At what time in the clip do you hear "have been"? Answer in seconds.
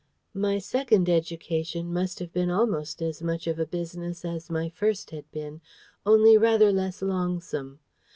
2.17-2.49